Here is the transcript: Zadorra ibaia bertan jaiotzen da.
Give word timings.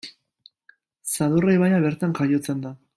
Zadorra 1.11 1.55
ibaia 1.59 1.85
bertan 1.87 2.21
jaiotzen 2.23 2.67
da. 2.67 2.77